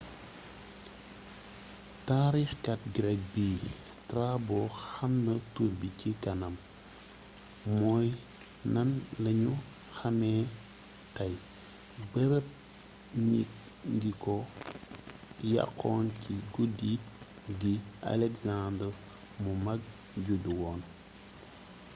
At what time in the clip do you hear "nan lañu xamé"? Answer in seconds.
8.73-10.31